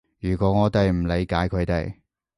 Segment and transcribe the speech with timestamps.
[0.19, 1.97] 如果我哋唔理解佢哋